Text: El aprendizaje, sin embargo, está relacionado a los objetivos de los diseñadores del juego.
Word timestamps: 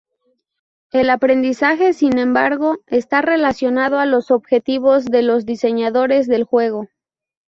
El 0.91 1.11
aprendizaje, 1.11 1.93
sin 1.93 2.17
embargo, 2.17 2.77
está 2.87 3.21
relacionado 3.21 3.99
a 3.99 4.07
los 4.07 4.31
objetivos 4.31 5.05
de 5.05 5.21
los 5.21 5.45
diseñadores 5.45 6.25
del 6.25 6.43
juego. 6.43 6.87